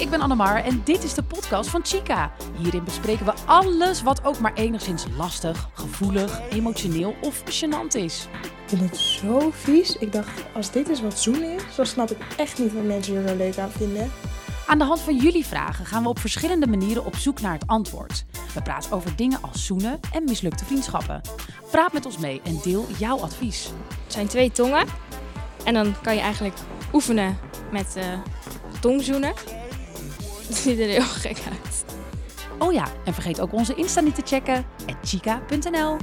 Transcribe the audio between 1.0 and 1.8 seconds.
is de podcast